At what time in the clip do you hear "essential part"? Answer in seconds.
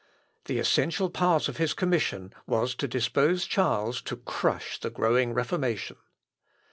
0.57-1.47